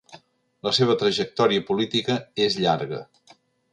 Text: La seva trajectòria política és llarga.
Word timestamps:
La 0.67 0.71
seva 0.77 0.95
trajectòria 1.01 1.65
política 1.67 2.17
és 2.47 2.57
llarga. 2.65 3.03